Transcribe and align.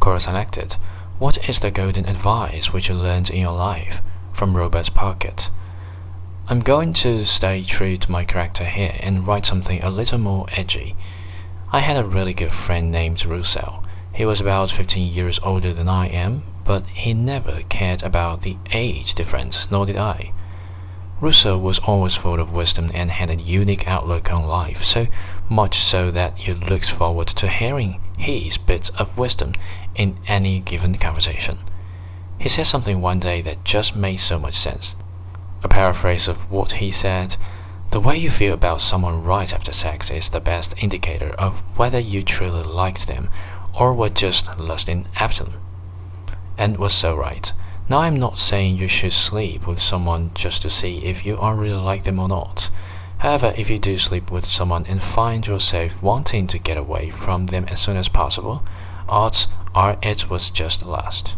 Quora 0.00 0.18
selected, 0.18 0.76
What 1.18 1.46
is 1.46 1.60
the 1.60 1.70
golden 1.70 2.08
advice 2.08 2.72
which 2.72 2.88
you 2.88 2.94
learned 2.94 3.28
in 3.28 3.42
your 3.42 3.52
life? 3.52 4.00
from 4.32 4.56
Robert 4.56 4.94
Pocket. 4.94 5.50
I'm 6.48 6.60
going 6.60 6.94
to 6.94 7.26
stay 7.26 7.62
true 7.62 7.98
to 7.98 8.10
my 8.10 8.24
character 8.24 8.64
here 8.64 8.96
and 9.00 9.26
write 9.26 9.44
something 9.44 9.82
a 9.82 9.90
little 9.90 10.16
more 10.16 10.46
edgy. 10.52 10.96
I 11.70 11.80
had 11.80 11.98
a 11.98 12.08
really 12.08 12.32
good 12.32 12.50
friend 12.50 12.90
named 12.90 13.26
Russell. 13.26 13.84
He 14.14 14.24
was 14.24 14.40
about 14.40 14.70
15 14.70 15.12
years 15.12 15.38
older 15.42 15.74
than 15.74 15.90
I 15.90 16.08
am, 16.08 16.44
but 16.64 16.86
he 16.86 17.12
never 17.12 17.60
cared 17.68 18.02
about 18.02 18.40
the 18.40 18.56
age 18.72 19.14
difference, 19.14 19.70
nor 19.70 19.84
did 19.84 19.98
I. 19.98 20.32
Russell 21.20 21.60
was 21.60 21.78
always 21.80 22.14
full 22.14 22.40
of 22.40 22.52
wisdom 22.52 22.90
and 22.94 23.10
had 23.10 23.28
a 23.28 23.42
unique 23.42 23.86
outlook 23.86 24.32
on 24.32 24.46
life, 24.46 24.82
so 24.82 25.06
much 25.50 25.78
so 25.78 26.10
that 26.10 26.46
you 26.46 26.54
looked 26.54 26.90
forward 26.90 27.28
to 27.28 27.48
hearing 27.48 28.00
his 28.16 28.56
bits 28.56 28.88
of 28.90 29.18
wisdom 29.18 29.52
in 29.94 30.16
any 30.26 30.60
given 30.60 30.96
conversation. 30.96 31.58
He 32.38 32.48
said 32.48 32.66
something 32.66 33.02
one 33.02 33.20
day 33.20 33.42
that 33.42 33.64
just 33.64 33.94
made 33.94 34.16
so 34.16 34.38
much 34.38 34.54
sense. 34.54 34.96
A 35.62 35.68
paraphrase 35.68 36.26
of 36.26 36.50
what 36.50 36.72
he 36.72 36.90
said 36.90 37.36
The 37.90 38.00
way 38.00 38.16
you 38.16 38.30
feel 38.30 38.54
about 38.54 38.80
someone 38.80 39.24
right 39.24 39.52
after 39.52 39.72
sex 39.72 40.10
is 40.10 40.28
the 40.28 40.40
best 40.40 40.74
indicator 40.78 41.30
of 41.30 41.58
whether 41.76 41.98
you 41.98 42.22
truly 42.22 42.62
liked 42.62 43.08
them 43.08 43.28
or 43.74 43.92
were 43.92 44.08
just 44.08 44.58
lusting 44.58 45.08
after 45.16 45.44
them. 45.44 45.60
And 46.56 46.78
was 46.78 46.94
so 46.94 47.14
right. 47.14 47.52
Now, 47.90 48.02
I'm 48.02 48.20
not 48.20 48.38
saying 48.38 48.76
you 48.76 48.86
should 48.86 49.12
sleep 49.12 49.66
with 49.66 49.82
someone 49.82 50.30
just 50.32 50.62
to 50.62 50.70
see 50.70 50.98
if 50.98 51.26
you 51.26 51.36
are 51.38 51.56
really 51.56 51.80
like 51.80 52.04
them 52.04 52.20
or 52.20 52.28
not. 52.28 52.70
However, 53.18 53.52
if 53.56 53.68
you 53.68 53.80
do 53.80 53.98
sleep 53.98 54.30
with 54.30 54.44
someone 54.44 54.86
and 54.86 55.02
find 55.02 55.44
yourself 55.44 56.00
wanting 56.00 56.46
to 56.46 56.58
get 56.60 56.76
away 56.76 57.10
from 57.10 57.46
them 57.46 57.64
as 57.64 57.80
soon 57.80 57.96
as 57.96 58.08
possible, 58.08 58.62
odds 59.08 59.48
are 59.74 59.98
it 60.04 60.30
was 60.30 60.50
just 60.50 60.82
a 60.82 60.88
lust. 60.88 61.28